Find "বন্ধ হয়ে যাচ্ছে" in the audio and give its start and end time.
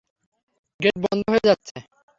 1.03-1.77